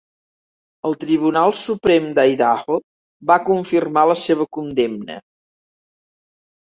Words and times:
El 0.89 0.95
tribunal 1.01 1.51
suprem 1.63 2.07
d'Idaho 2.19 2.77
va 3.33 3.37
confirmar 3.49 4.05
la 4.13 4.15
seva 4.23 4.49
condemna. 4.59 5.19